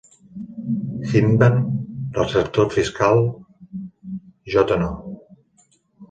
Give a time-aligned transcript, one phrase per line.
[1.09, 1.59] Hindman,
[2.15, 3.21] Receptor Fiscal
[4.55, 4.89] Jno.